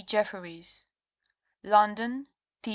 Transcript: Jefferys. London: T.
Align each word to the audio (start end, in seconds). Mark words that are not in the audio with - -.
Jefferys. 0.03 0.83
London: 1.61 2.25
T. 2.63 2.69